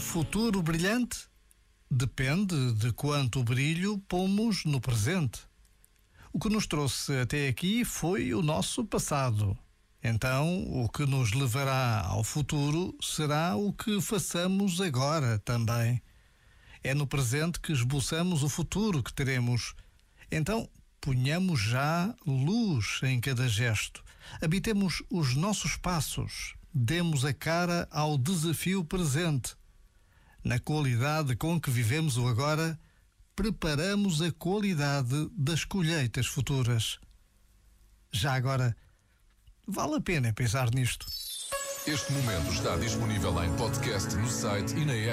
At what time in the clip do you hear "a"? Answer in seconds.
27.24-27.32, 34.22-34.32, 39.96-40.00